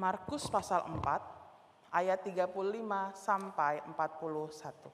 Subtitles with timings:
[0.00, 2.56] Markus pasal 4 ayat 35
[3.12, 4.88] sampai 41.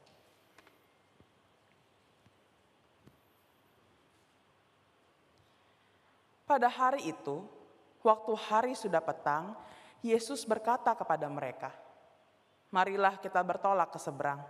[6.42, 7.47] Pada hari itu,
[8.03, 9.55] waktu hari sudah petang,
[10.03, 11.70] Yesus berkata kepada mereka,
[12.75, 14.43] "Marilah kita bertolak ke seberang."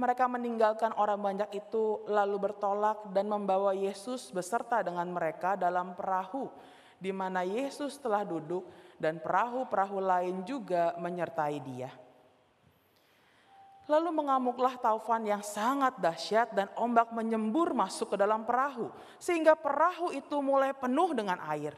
[0.00, 6.48] Mereka meninggalkan orang banyak itu, lalu bertolak dan membawa Yesus beserta dengan mereka dalam perahu,
[7.00, 8.68] di mana Yesus telah duduk,
[9.00, 11.90] dan perahu-perahu lain juga menyertai Dia.
[13.90, 20.14] Lalu mengamuklah taufan yang sangat dahsyat dan ombak menyembur masuk ke dalam perahu sehingga perahu
[20.14, 21.74] itu mulai penuh dengan air.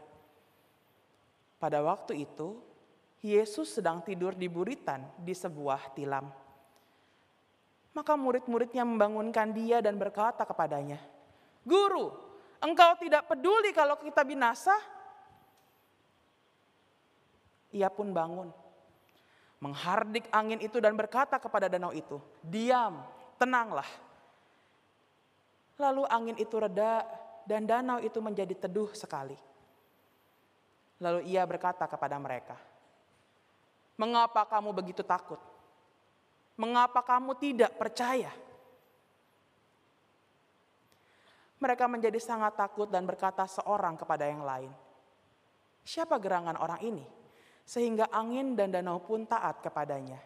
[1.57, 2.61] Pada waktu itu,
[3.25, 6.29] Yesus sedang tidur di buritan di sebuah tilam.
[7.97, 11.01] Maka murid-muridnya membangunkan dia dan berkata kepadanya,
[11.65, 12.13] "Guru,
[12.61, 14.75] engkau tidak peduli kalau kita binasa?"
[17.73, 18.53] Ia pun bangun
[19.63, 22.99] menghardik angin itu dan berkata kepada danau itu, "Diam,
[23.39, 23.87] tenanglah."
[25.79, 27.07] Lalu angin itu reda
[27.47, 29.39] dan danau itu menjadi teduh sekali.
[30.99, 32.59] Lalu ia berkata kepada mereka,
[33.95, 35.39] "Mengapa kamu begitu takut?
[36.59, 38.35] Mengapa kamu tidak percaya?"
[41.63, 44.75] Mereka menjadi sangat takut dan berkata seorang kepada yang lain,
[45.87, 47.22] "Siapa gerangan orang ini?"
[47.63, 50.19] Sehingga angin dan danau pun taat kepadanya.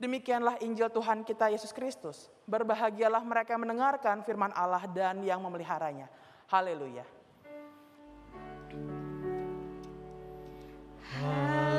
[0.00, 2.32] Demikianlah Injil Tuhan kita Yesus Kristus.
[2.48, 6.08] Berbahagialah mereka yang mendengarkan firman Allah dan yang memeliharanya.
[6.48, 7.04] Haleluya.
[11.20, 11.69] Mari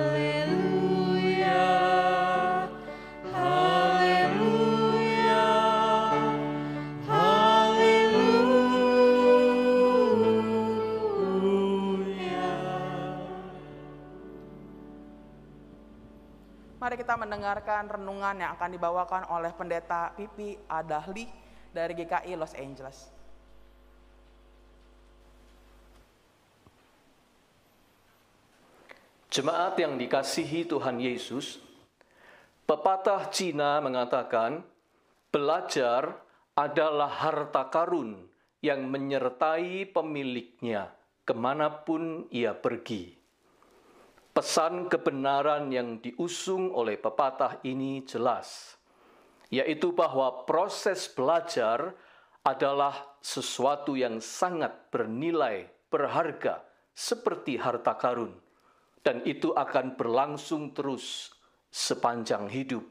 [17.01, 21.25] kita mendengarkan renungan yang akan dibawakan oleh Pendeta Pipi Adahli
[21.73, 23.09] dari GKI Los Angeles.
[29.33, 31.57] Jemaat yang dikasihi Tuhan Yesus,
[32.69, 34.61] pepatah Cina mengatakan,
[35.33, 36.21] belajar
[36.53, 38.29] adalah harta karun
[38.61, 40.93] yang menyertai pemiliknya
[41.25, 43.20] ke mana pun ia pergi.
[44.31, 48.79] Pesan kebenaran yang diusung oleh pepatah ini jelas,
[49.51, 51.91] yaitu bahwa proses belajar
[52.39, 56.63] adalah sesuatu yang sangat bernilai, berharga,
[56.95, 58.31] seperti harta karun,
[59.03, 61.35] dan itu akan berlangsung terus
[61.67, 62.87] sepanjang hidup,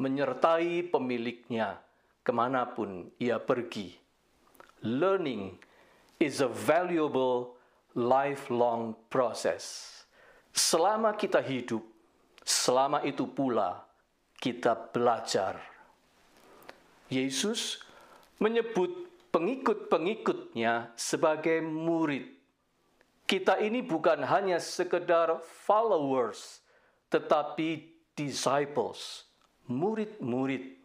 [0.00, 1.84] menyertai pemiliknya
[2.24, 3.92] ke mana pun ia pergi.
[4.80, 5.52] Learning
[6.16, 7.60] is a valuable
[7.92, 9.97] lifelong process.
[10.52, 11.84] Selama kita hidup,
[12.42, 13.84] selama itu pula
[14.38, 15.60] kita belajar.
[17.08, 17.82] Yesus
[18.38, 22.36] menyebut pengikut-pengikutnya sebagai murid.
[23.28, 26.64] Kita ini bukan hanya sekedar followers,
[27.12, 29.28] tetapi disciples,
[29.68, 30.80] murid-murid.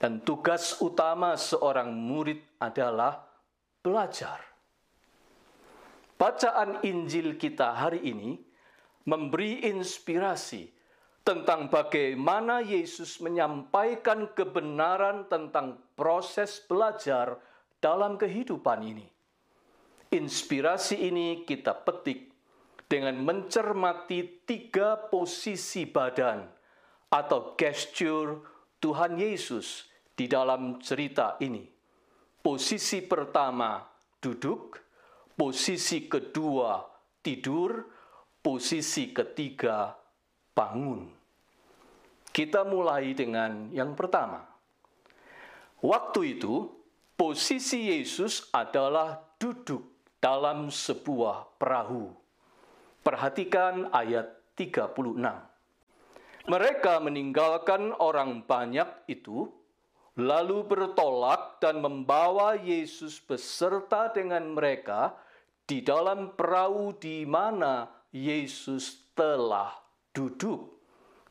[0.00, 3.24] Dan tugas utama seorang murid adalah
[3.84, 4.42] belajar.
[6.16, 8.40] Bacaan Injil kita hari ini
[9.04, 10.68] memberi inspirasi
[11.24, 17.40] tentang bagaimana Yesus menyampaikan kebenaran tentang proses belajar
[17.80, 19.08] dalam kehidupan ini.
[20.12, 22.32] Inspirasi ini kita petik
[22.84, 26.44] dengan mencermati tiga posisi badan
[27.08, 28.44] atau gesture
[28.78, 31.64] Tuhan Yesus di dalam cerita ini.
[32.44, 33.80] Posisi pertama
[34.20, 34.76] duduk,
[35.32, 36.84] posisi kedua
[37.24, 37.93] tidur,
[38.44, 39.96] Posisi ketiga,
[40.52, 41.08] bangun.
[42.28, 44.44] Kita mulai dengan yang pertama.
[45.80, 46.68] Waktu itu,
[47.16, 49.88] posisi Yesus adalah duduk
[50.20, 52.12] dalam sebuah perahu.
[53.00, 54.28] Perhatikan ayat
[54.60, 54.92] 36.
[56.44, 59.48] Mereka meninggalkan orang banyak itu,
[60.20, 65.16] lalu bertolak dan membawa Yesus beserta dengan mereka
[65.64, 69.74] di dalam perahu di mana Yesus telah
[70.14, 70.78] duduk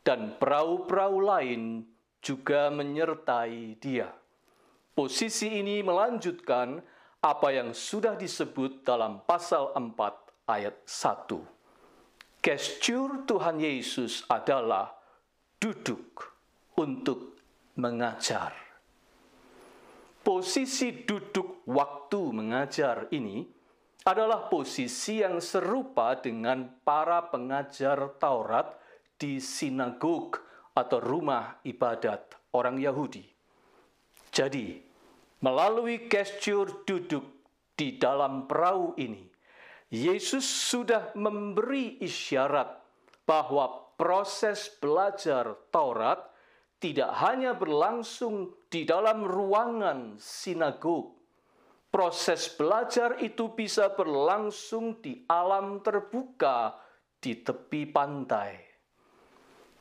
[0.04, 1.88] dan perahu-perahu lain
[2.20, 4.12] juga menyertai dia.
[4.92, 6.78] Posisi ini melanjutkan
[7.24, 12.44] apa yang sudah disebut dalam pasal 4 ayat 1.
[12.44, 14.92] Gestur Tuhan Yesus adalah
[15.56, 16.36] duduk
[16.76, 17.40] untuk
[17.80, 18.52] mengajar.
[20.20, 23.48] Posisi duduk waktu mengajar ini
[24.04, 28.76] adalah posisi yang serupa dengan para pengajar Taurat
[29.16, 30.36] di sinagog
[30.76, 33.24] atau rumah ibadat orang Yahudi.
[34.28, 34.76] Jadi,
[35.40, 37.24] melalui gestur duduk
[37.72, 39.24] di dalam perahu ini,
[39.88, 42.76] Yesus sudah memberi isyarat
[43.24, 46.20] bahwa proses belajar Taurat
[46.76, 51.23] tidak hanya berlangsung di dalam ruangan sinagog.
[51.94, 56.74] Proses belajar itu bisa berlangsung di alam terbuka
[57.22, 58.58] di tepi pantai.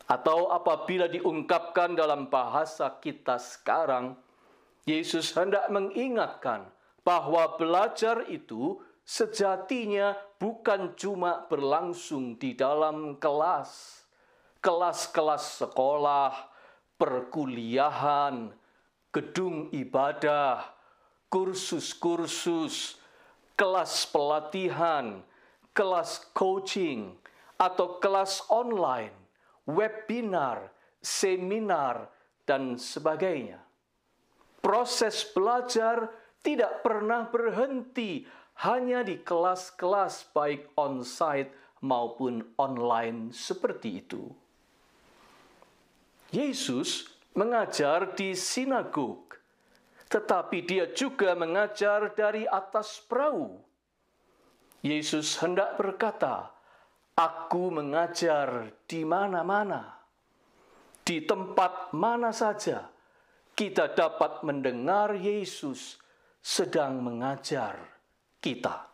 [0.05, 4.13] Atau apabila diungkapkan dalam bahasa kita sekarang,
[4.85, 6.69] Yesus hendak mengingatkan
[7.01, 14.05] bahwa belajar itu sejatinya bukan cuma berlangsung di dalam kelas,
[14.61, 16.29] kelas-kelas sekolah,
[17.01, 18.53] perkuliahan,
[19.09, 20.72] gedung ibadah,
[21.33, 23.01] kursus-kursus,
[23.57, 25.25] kelas pelatihan,
[25.73, 27.17] kelas coaching,
[27.57, 29.17] atau kelas online,
[29.65, 30.69] webinar,
[31.01, 32.13] seminar,
[32.45, 33.57] dan sebagainya.
[34.61, 36.13] Proses belajar
[36.45, 38.29] tidak pernah berhenti
[38.61, 41.49] hanya di kelas-kelas baik on-site
[41.81, 44.29] maupun online seperti itu.
[46.29, 49.33] Yesus mengajar di sinagog,
[50.13, 53.57] tetapi dia juga mengajar dari atas perahu.
[54.85, 56.53] Yesus hendak berkata,
[57.17, 59.97] "Aku mengajar di mana-mana,
[61.01, 62.93] di tempat mana saja
[63.57, 65.97] kita dapat mendengar Yesus
[66.45, 67.93] sedang mengajar."
[68.43, 68.91] kita.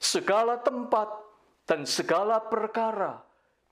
[0.00, 1.12] Segala tempat
[1.68, 3.20] dan segala perkara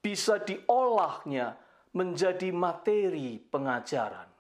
[0.05, 1.57] bisa diolahnya
[1.97, 4.36] menjadi materi pengajaran.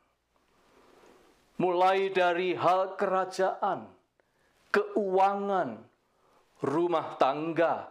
[1.57, 3.89] Mulai dari hal kerajaan,
[4.69, 5.81] keuangan,
[6.61, 7.89] rumah tangga,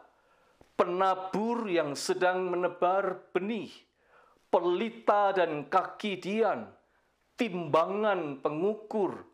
[0.78, 3.74] penabur yang sedang menebar benih,
[4.54, 6.70] pelita dan kaki dian,
[7.34, 9.26] timbangan pengukur,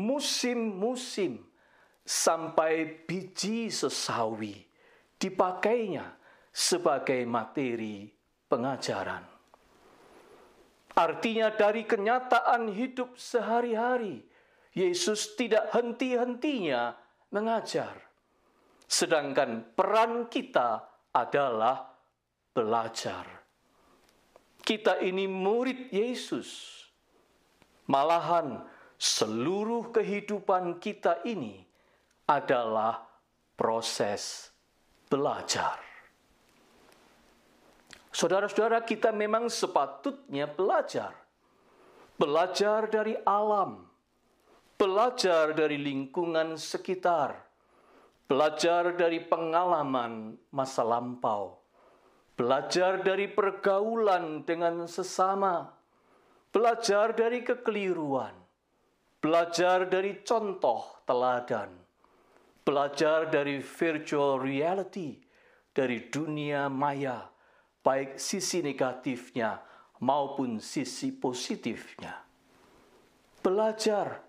[0.00, 1.44] musim-musim,
[2.04, 4.68] sampai biji sesawi
[5.16, 6.04] dipakainya
[6.52, 8.12] sebagai materi
[8.46, 9.33] pengajaran.
[10.94, 14.22] Artinya dari kenyataan hidup sehari-hari,
[14.74, 16.94] Yesus tidak henti-hentinya
[17.34, 17.98] mengajar.
[18.86, 21.90] Sedangkan peran kita adalah
[22.54, 23.26] belajar.
[24.62, 26.80] Kita ini murid Yesus.
[27.90, 28.64] Malahan
[28.96, 31.60] seluruh kehidupan kita ini
[32.24, 33.02] adalah
[33.58, 34.48] proses
[35.10, 35.93] belajar.
[38.14, 41.10] Saudara-saudara, kita memang sepatutnya belajar.
[42.14, 43.90] Belajar dari alam,
[44.78, 47.34] belajar dari lingkungan sekitar,
[48.30, 51.58] belajar dari pengalaman masa lampau,
[52.38, 55.74] belajar dari pergaulan dengan sesama,
[56.54, 58.38] belajar dari kekeliruan,
[59.18, 61.82] belajar dari contoh teladan.
[62.64, 65.20] Belajar dari virtual reality,
[65.74, 67.33] dari dunia maya,
[67.84, 69.60] baik sisi negatifnya
[70.00, 72.24] maupun sisi positifnya.
[73.44, 74.24] Belajar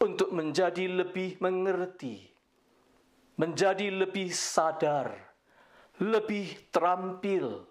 [0.00, 2.24] untuk menjadi lebih mengerti,
[3.36, 5.12] menjadi lebih sadar,
[6.00, 7.68] lebih terampil,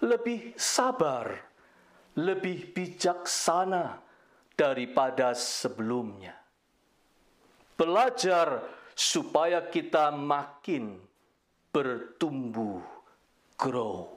[0.00, 1.36] lebih sabar,
[2.16, 4.00] lebih bijaksana
[4.56, 6.32] daripada sebelumnya.
[7.76, 8.64] Belajar
[8.96, 10.96] supaya kita makin
[11.68, 12.80] bertumbuh,
[13.60, 14.15] grow.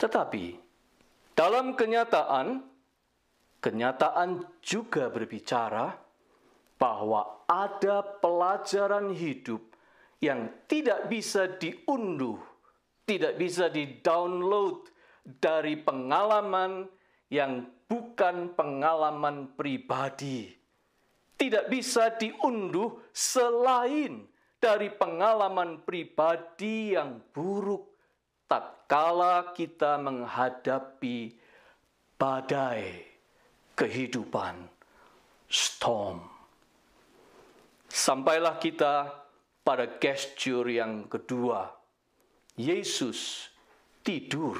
[0.00, 0.56] Tetapi
[1.36, 2.64] dalam kenyataan,
[3.60, 5.92] kenyataan juga berbicara
[6.80, 9.60] bahwa ada pelajaran hidup
[10.24, 12.40] yang tidak bisa diunduh,
[13.04, 14.88] tidak bisa di-download
[15.40, 16.88] dari pengalaman
[17.28, 20.48] yang bukan pengalaman pribadi.
[21.36, 24.28] Tidak bisa diunduh selain
[24.60, 27.89] dari pengalaman pribadi yang buruk
[28.50, 31.30] tatkala kita menghadapi
[32.18, 33.06] badai
[33.78, 34.66] kehidupan
[35.46, 36.26] storm.
[37.86, 39.06] Sampailah kita
[39.62, 41.70] pada gesture yang kedua.
[42.58, 43.46] Yesus
[44.02, 44.58] tidur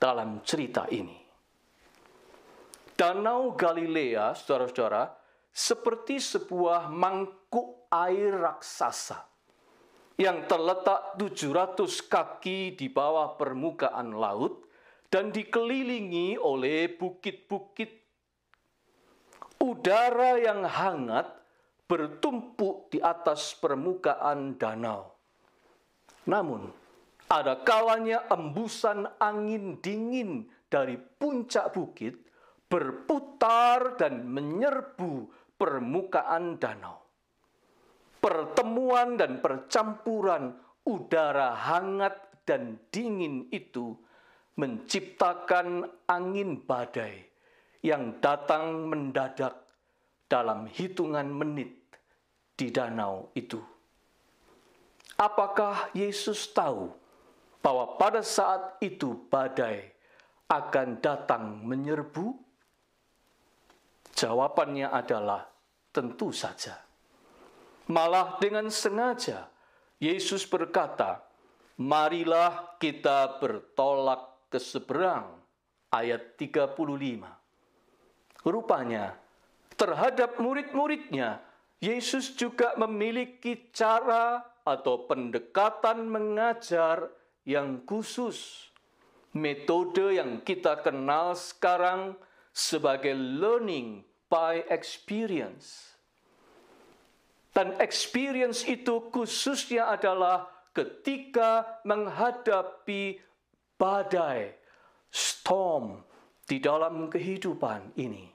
[0.00, 1.20] dalam cerita ini.
[2.96, 5.12] Danau Galilea, saudara-saudara,
[5.52, 9.33] seperti sebuah mangkuk air raksasa
[10.14, 14.66] yang terletak 700 kaki di bawah permukaan laut
[15.10, 18.02] dan dikelilingi oleh bukit-bukit.
[19.62, 21.30] Udara yang hangat
[21.86, 25.14] bertumpuk di atas permukaan danau.
[26.26, 26.68] Namun,
[27.28, 32.24] ada kalanya embusan angin dingin dari puncak bukit
[32.68, 37.03] berputar dan menyerbu permukaan danau.
[38.24, 40.56] Pertemuan dan percampuran
[40.88, 43.92] udara hangat dan dingin itu
[44.56, 47.20] menciptakan angin badai
[47.84, 49.52] yang datang mendadak
[50.24, 51.84] dalam hitungan menit
[52.56, 53.60] di danau itu.
[55.20, 56.88] Apakah Yesus tahu
[57.60, 59.84] bahwa pada saat itu badai
[60.48, 62.40] akan datang menyerbu?
[64.16, 65.44] Jawabannya adalah
[65.92, 66.93] tentu saja.
[67.84, 69.52] Malah dengan sengaja
[70.00, 71.20] Yesus berkata,
[71.80, 75.40] "Marilah kita bertolak ke seberang."
[75.94, 77.30] Ayat 35.
[78.42, 79.14] Rupanya
[79.78, 81.38] terhadap murid-muridnya
[81.78, 87.12] Yesus juga memiliki cara atau pendekatan mengajar
[87.44, 88.70] yang khusus.
[89.36, 92.16] Metode yang kita kenal sekarang
[92.54, 95.93] sebagai learning by experience.
[97.54, 103.22] Dan experience itu khususnya adalah ketika menghadapi
[103.78, 104.50] badai,
[105.06, 106.02] storm
[106.42, 108.26] di dalam kehidupan ini.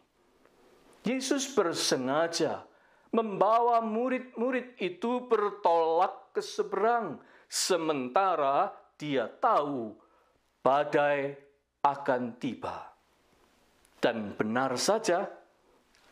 [1.03, 2.63] Yesus bersengaja
[3.11, 7.19] membawa murid-murid itu bertolak ke seberang,
[7.51, 9.99] sementara dia tahu
[10.63, 11.35] badai
[11.83, 12.95] akan tiba.
[13.99, 15.27] Dan benar saja,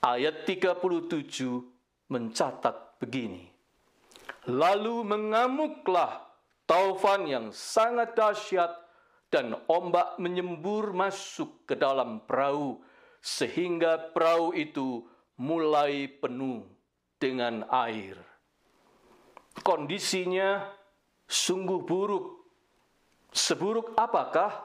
[0.03, 3.49] ayat 37 mencatat begini.
[4.47, 6.23] Lalu mengamuklah
[6.67, 8.71] taufan yang sangat dahsyat
[9.27, 12.79] dan ombak menyembur masuk ke dalam perahu
[13.19, 15.03] sehingga perahu itu
[15.35, 16.63] mulai penuh
[17.19, 18.15] dengan air.
[19.61, 20.63] Kondisinya
[21.27, 22.25] sungguh buruk.
[23.35, 24.63] Seburuk apakah?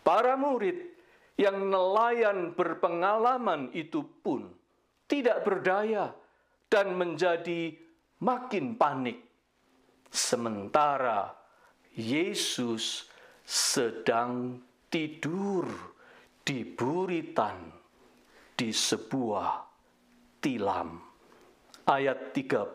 [0.00, 0.96] Para murid
[1.36, 4.48] yang nelayan berpengalaman itu pun
[5.10, 6.14] tidak berdaya
[6.66, 7.74] dan menjadi
[8.22, 9.22] makin panik.
[10.10, 11.34] Sementara
[11.94, 13.10] Yesus
[13.46, 15.66] sedang tidur
[16.40, 17.72] di buritan
[18.56, 19.48] di sebuah
[20.40, 21.02] tilam.
[21.86, 22.66] Ayat 38.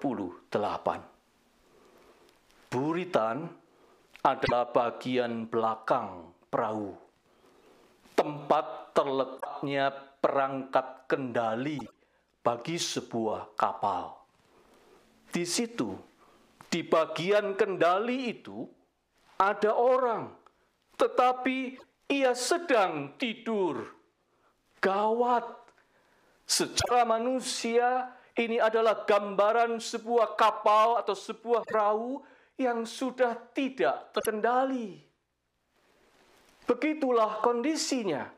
[2.72, 3.38] Buritan
[4.24, 7.12] adalah bagian belakang perahu
[8.22, 9.90] tempat terletaknya
[10.22, 11.82] perangkat kendali
[12.42, 14.18] bagi sebuah kapal.
[15.32, 15.96] Di situ,
[16.68, 18.68] di bagian kendali itu,
[19.38, 20.30] ada orang,
[20.98, 21.78] tetapi
[22.12, 23.88] ia sedang tidur.
[24.82, 25.46] Gawat,
[26.44, 32.20] secara manusia ini adalah gambaran sebuah kapal atau sebuah perahu
[32.58, 35.02] yang sudah tidak terkendali.
[36.66, 38.30] Begitulah kondisinya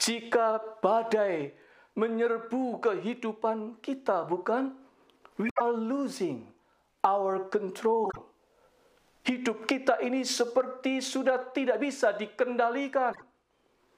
[0.00, 1.52] jika badai
[2.00, 4.72] menyerbu kehidupan kita, bukan?
[5.36, 6.48] We are losing
[7.04, 8.08] our control.
[9.20, 13.12] Hidup kita ini seperti sudah tidak bisa dikendalikan.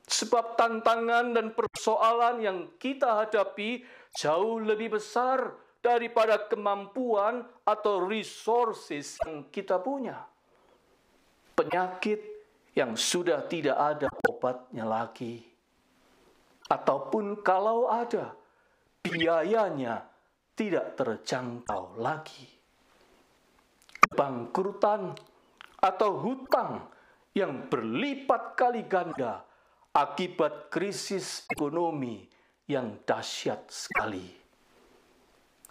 [0.03, 3.87] Sebab tantangan dan persoalan yang kita hadapi
[4.19, 10.27] jauh lebih besar daripada kemampuan atau resources yang kita punya.
[11.55, 12.19] Penyakit
[12.75, 15.52] yang sudah tidak ada obatnya lagi.
[16.73, 18.33] Ataupun kalau ada,
[19.05, 20.09] biayanya
[20.57, 22.49] tidak terjangkau lagi.
[24.09, 25.13] Kebangkrutan
[25.85, 26.89] atau hutang
[27.37, 29.45] yang berlipat kali ganda
[29.93, 32.25] akibat krisis ekonomi
[32.65, 34.33] yang dahsyat sekali.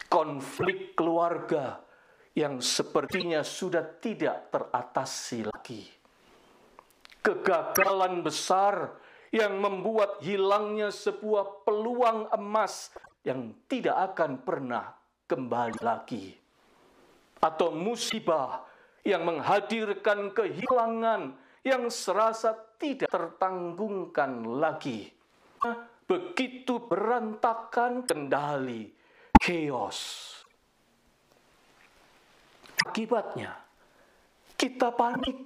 [0.05, 1.81] Konflik keluarga
[2.37, 6.01] yang sepertinya sudah tidak teratasi lagi
[7.21, 8.97] kegagalan besar
[9.31, 12.91] yang membuat hilangnya sebuah peluang emas
[13.23, 14.91] yang tidak akan pernah
[15.25, 16.35] kembali lagi,
[17.39, 18.67] atau musibah
[19.07, 21.33] yang menghadirkan kehilangan
[21.63, 25.07] yang serasa tidak tertanggungkan lagi.
[26.03, 28.91] Begitu berantakan kendali,
[29.39, 30.27] chaos.
[32.83, 33.55] Akibatnya,
[34.59, 35.37] kita panik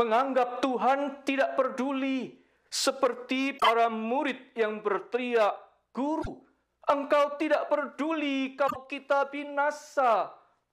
[0.00, 2.39] menganggap Tuhan tidak peduli,
[2.70, 5.58] seperti para murid yang berteriak,
[5.90, 6.46] "Guru,
[6.86, 10.30] engkau tidak peduli kalau kita binasa."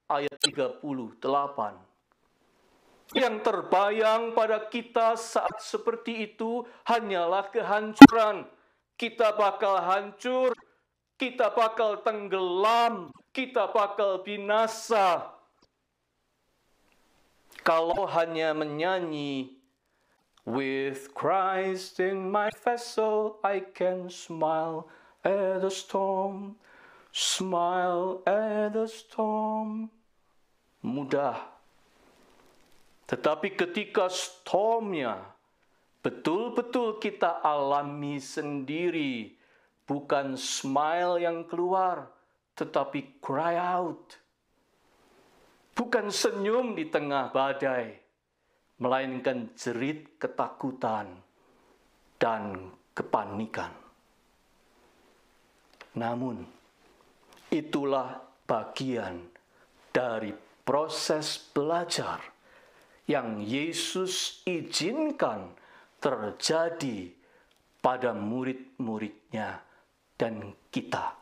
[0.07, 1.81] Ayat 38.
[3.17, 8.45] Yang terbayang pada kita saat seperti itu hanyalah kehancuran.
[8.93, 10.53] Kita bakal hancur,
[11.17, 15.33] kita bakal tenggelam, kita bakal binasa.
[17.65, 19.56] Kalau hanya menyanyi,
[20.47, 24.87] With Christ in my vessel, I can smile
[25.19, 26.55] at the storm,
[27.11, 29.91] smile at the storm.
[30.87, 31.35] Mudah.
[33.11, 35.19] Tetapi ketika stormnya
[35.99, 39.35] betul-betul kita alami sendiri,
[39.83, 42.07] bukan smile yang keluar,
[42.55, 44.15] tetapi cry out.
[45.75, 48.06] Bukan senyum di tengah badai,
[48.77, 51.09] melainkan jerit ketakutan
[52.21, 53.73] dan kepanikan.
[55.97, 56.45] Namun,
[57.49, 59.25] itulah bagian
[59.89, 60.29] dari
[60.61, 62.21] proses belajar
[63.09, 65.57] yang Yesus izinkan
[65.97, 67.09] terjadi
[67.81, 69.63] pada murid-muridnya
[70.19, 71.17] dan kita.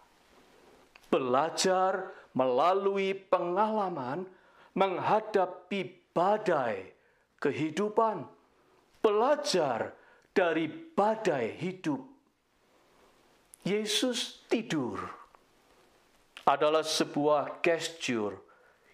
[1.07, 4.27] Belajar melalui pengalaman
[4.75, 6.94] menghadapi badai
[7.45, 8.25] kehidupan,
[9.05, 9.93] belajar
[10.33, 12.01] dari badai hidup.
[13.61, 14.97] Yesus tidur
[16.49, 18.41] adalah sebuah gesture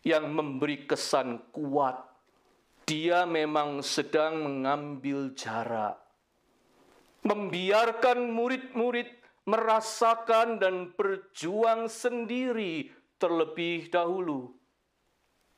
[0.04, 1.96] yang memberi kesan kuat.
[2.84, 5.96] Dia memang sedang mengambil jarak,
[7.24, 9.08] membiarkan murid-murid
[9.48, 14.52] merasakan dan berjuang sendiri terlebih dahulu,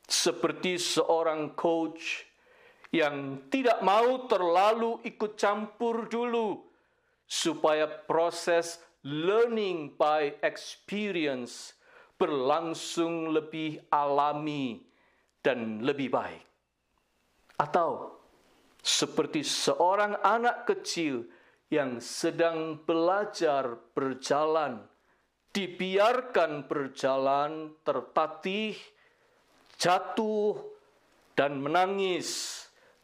[0.06, 2.33] seperti seorang coach
[2.94, 6.62] yang tidak mau terlalu ikut campur dulu,
[7.26, 11.74] supaya proses learning by experience
[12.22, 14.86] berlangsung lebih alami
[15.42, 16.46] dan lebih baik.
[17.58, 18.22] Atau
[18.78, 21.26] seperti seorang anak kecil
[21.74, 24.86] yang sedang belajar berjalan,
[25.50, 28.78] dibiarkan berjalan tertatih,
[29.82, 30.62] jatuh,
[31.34, 32.62] dan menangis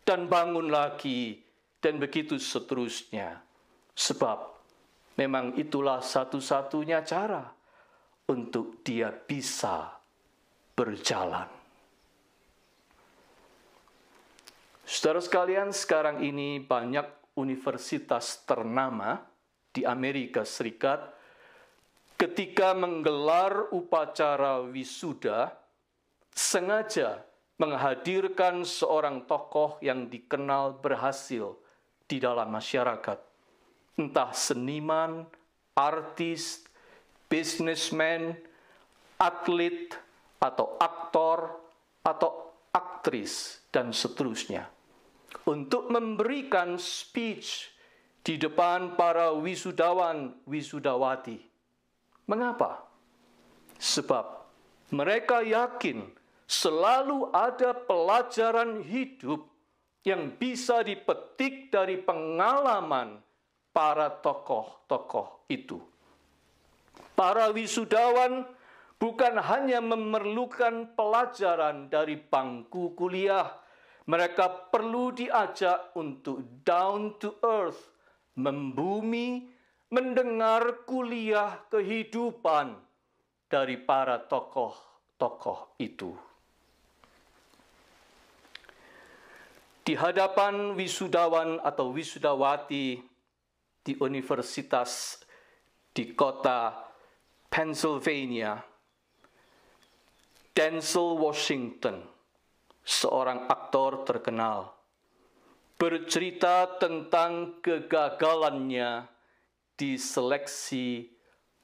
[0.10, 1.38] dan bangun lagi,
[1.78, 3.46] dan begitu seterusnya.
[3.94, 4.40] Sebab
[5.22, 7.46] memang itulah satu-satunya cara
[8.26, 9.94] untuk dia bisa
[10.74, 11.46] berjalan.
[14.82, 19.22] Saudara sekalian, sekarang ini banyak universitas ternama
[19.70, 21.06] di Amerika Serikat
[22.18, 25.54] ketika menggelar upacara wisuda
[26.34, 27.29] sengaja
[27.60, 31.60] menghadirkan seorang tokoh yang dikenal berhasil
[32.08, 33.20] di dalam masyarakat.
[34.00, 35.28] Entah seniman,
[35.76, 36.64] artis,
[37.28, 38.34] businessman,
[39.20, 39.92] atlet,
[40.40, 41.60] atau aktor,
[42.00, 44.72] atau aktris, dan seterusnya.
[45.44, 47.76] Untuk memberikan speech
[48.24, 51.44] di depan para wisudawan wisudawati.
[52.24, 52.88] Mengapa?
[53.80, 54.26] Sebab
[54.96, 56.19] mereka yakin
[56.50, 59.46] selalu ada pelajaran hidup
[60.02, 63.22] yang bisa dipetik dari pengalaman
[63.70, 65.78] para tokoh-tokoh itu.
[67.14, 68.50] Para wisudawan
[68.98, 73.54] bukan hanya memerlukan pelajaran dari bangku kuliah,
[74.10, 77.94] mereka perlu diajak untuk down to earth,
[78.34, 79.54] membumi,
[79.94, 82.74] mendengar kuliah kehidupan
[83.46, 86.29] dari para tokoh-tokoh itu.
[89.84, 93.02] Di hadapan wisudawan atau wisudawati
[93.84, 95.22] di universitas
[95.96, 96.86] di kota
[97.50, 98.62] Pennsylvania,
[100.54, 102.06] Denzel Washington,
[102.86, 104.76] seorang aktor terkenal,
[105.80, 109.08] bercerita tentang kegagalannya
[109.80, 111.08] di seleksi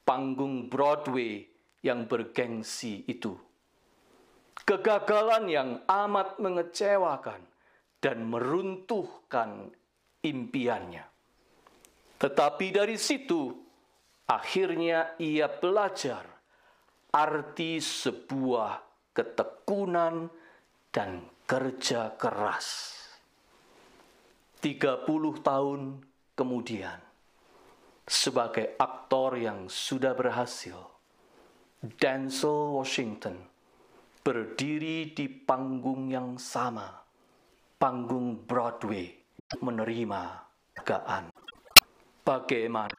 [0.02, 1.44] panggung Broadway
[1.84, 3.36] yang bergengsi itu.
[4.66, 7.38] Kegagalan yang amat mengecewakan
[8.00, 9.72] dan meruntuhkan
[10.22, 11.04] impiannya.
[12.16, 13.52] Tetapi dari situ,
[14.26, 16.24] akhirnya ia belajar
[17.12, 18.80] arti sebuah
[19.12, 20.28] ketekunan
[20.90, 22.96] dan kerja keras.
[24.60, 25.06] 30
[25.44, 25.80] tahun
[26.34, 26.98] kemudian,
[28.08, 30.80] sebagai aktor yang sudah berhasil,
[31.80, 33.36] Denzel Washington
[34.26, 37.05] berdiri di panggung yang sama
[37.76, 39.12] panggung Broadway
[39.60, 40.22] menerima
[40.80, 41.28] kegaan.
[42.26, 42.96] Bagaimana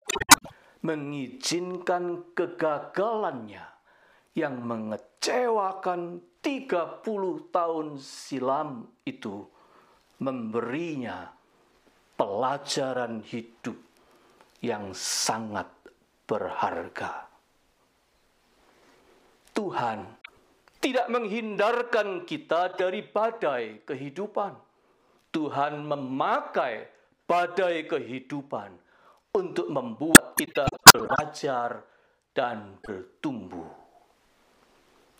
[0.85, 3.65] mengizinkan kegagalannya
[4.37, 7.03] yang mengecewakan 30
[7.49, 9.43] tahun silam itu
[10.21, 11.33] memberinya
[12.15, 13.75] pelajaran hidup
[14.61, 15.67] yang sangat
[16.29, 17.27] berharga.
[19.57, 20.05] Tuhan
[20.77, 24.66] tidak menghindarkan kita dari badai kehidupan.
[25.37, 26.89] Tuhan memakai
[27.29, 28.73] badai kehidupan
[29.37, 31.85] untuk membuat kita belajar
[32.33, 33.69] dan bertumbuh.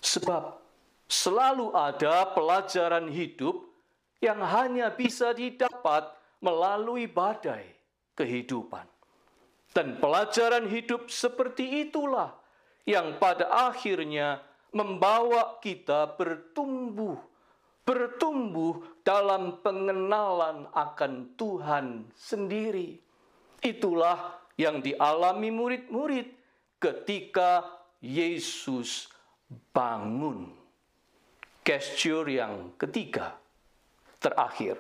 [0.02, 0.58] Sebab
[1.06, 3.62] selalu ada pelajaran hidup
[4.18, 6.10] yang hanya bisa didapat
[6.42, 7.70] melalui badai
[8.18, 8.90] kehidupan.
[9.70, 12.34] Dan pelajaran hidup seperti itulah
[12.90, 14.42] yang pada akhirnya
[14.74, 17.22] membawa kita bertumbuh,
[17.86, 23.00] bertumbuh dalam pengenalan akan Tuhan sendiri.
[23.64, 26.28] Itulah yang dialami murid-murid
[26.76, 27.64] ketika
[28.04, 29.08] Yesus
[29.72, 30.52] bangun.
[31.64, 33.40] Gesture yang ketiga,
[34.20, 34.76] terakhir.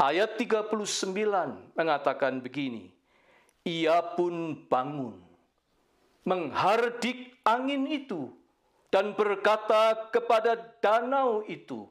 [0.00, 2.88] Ayat 39 mengatakan begini,
[3.68, 5.20] Ia pun bangun,
[6.24, 8.32] menghardik angin itu,
[8.88, 11.88] dan berkata kepada danau itu,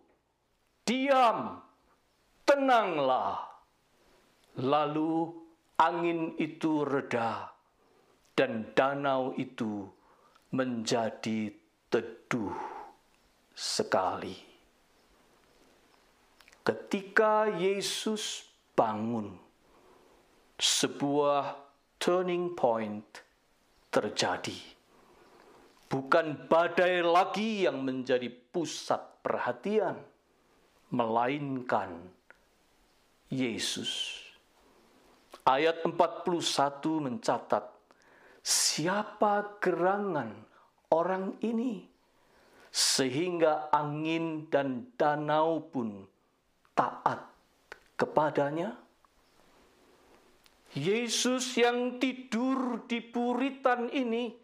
[0.87, 1.59] Diam,
[2.47, 3.43] tenanglah.
[4.63, 5.35] Lalu
[5.75, 7.51] angin itu reda
[8.31, 9.83] dan danau itu
[10.55, 11.51] menjadi
[11.91, 12.55] teduh
[13.51, 14.39] sekali.
[16.63, 19.35] Ketika Yesus bangun,
[20.55, 21.67] sebuah
[21.99, 23.05] turning point
[23.91, 24.55] terjadi.
[25.87, 29.95] Bukan badai lagi yang menjadi pusat perhatian,
[30.91, 31.99] melainkan
[33.27, 34.23] Yesus.
[35.47, 37.65] Ayat 41 mencatat,
[38.43, 40.31] siapa gerangan
[40.91, 41.87] orang ini?
[42.67, 46.03] Sehingga angin dan danau pun
[46.75, 47.25] taat
[47.95, 48.75] kepadanya.
[50.77, 54.35] Yesus yang tidur di puritan ini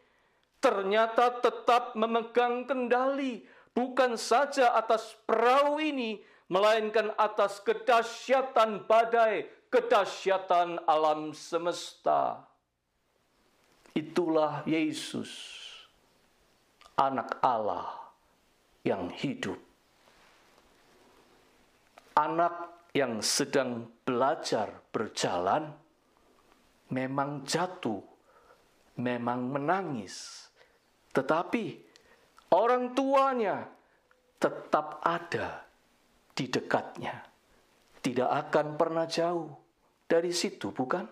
[0.64, 3.44] ternyata tetap memegang kendali
[3.76, 6.22] bukan saja atas perahu ini,
[6.54, 12.46] melainkan atas kedahsyatan badai, kedahsyatan alam semesta.
[13.98, 15.34] Itulah Yesus,
[16.94, 17.90] anak Allah
[18.86, 19.58] yang hidup.
[22.14, 25.74] Anak yang sedang belajar berjalan
[26.94, 28.06] memang jatuh,
[29.02, 30.46] memang menangis,
[31.10, 31.82] tetapi
[32.54, 33.66] orang tuanya
[34.38, 35.73] tetap ada
[36.34, 37.14] di dekatnya,
[38.02, 39.54] tidak akan pernah jauh
[40.10, 41.06] dari situ, bukan?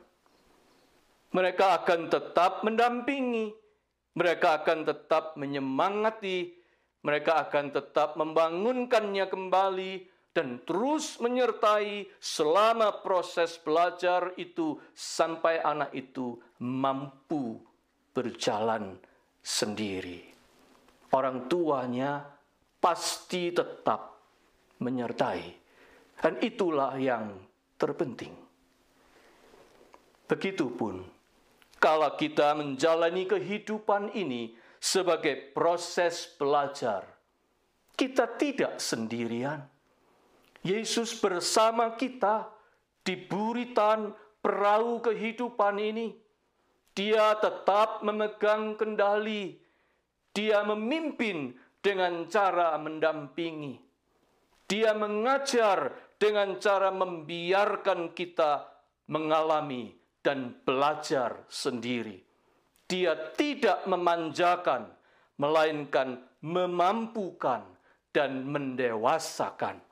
[1.31, 3.53] Mereka akan tetap mendampingi,
[4.17, 6.51] mereka akan tetap menyemangati,
[7.01, 9.93] mereka akan tetap membangunkannya kembali
[10.31, 17.59] dan terus menyertai selama proses belajar itu sampai anak itu mampu
[18.15, 18.95] berjalan
[19.43, 20.31] sendiri.
[21.11, 22.23] Orang tuanya
[22.79, 24.20] pasti tetap
[24.81, 25.61] menyertai.
[26.21, 27.37] Dan itulah yang
[27.77, 28.33] terpenting.
[30.29, 31.01] Begitupun
[31.81, 37.09] kalau kita menjalani kehidupan ini sebagai proses belajar,
[37.97, 39.65] kita tidak sendirian.
[40.61, 42.45] Yesus bersama kita
[43.01, 44.13] di buritan
[44.45, 46.13] perahu kehidupan ini.
[46.93, 49.57] Dia tetap memegang kendali.
[50.31, 53.90] Dia memimpin dengan cara mendampingi.
[54.71, 58.71] Dia mengajar dengan cara membiarkan kita
[59.11, 59.91] mengalami
[60.23, 62.23] dan belajar sendiri.
[62.87, 64.87] Dia tidak memanjakan,
[65.35, 67.67] melainkan memampukan
[68.15, 69.83] dan mendewasakan.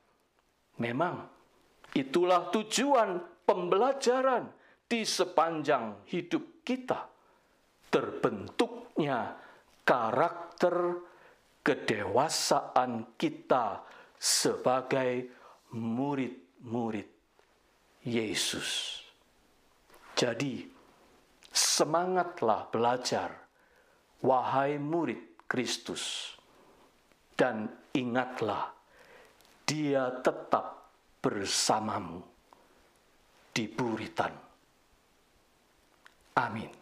[0.80, 1.28] Memang
[1.92, 4.48] itulah tujuan pembelajaran
[4.88, 7.04] di sepanjang hidup kita.
[7.92, 9.36] Terbentuknya
[9.84, 11.04] karakter
[11.68, 13.84] kedewasaan kita
[14.20, 15.32] sebagai
[15.72, 17.08] murid-murid
[18.04, 19.00] Yesus.
[20.20, 20.68] Jadi,
[21.48, 23.32] semangatlah belajar,
[24.20, 26.36] wahai murid Kristus,
[27.40, 28.76] dan ingatlah,
[29.64, 30.90] Dia tetap
[31.22, 32.26] bersamamu
[33.54, 34.34] di buritan.
[36.42, 36.79] Amin.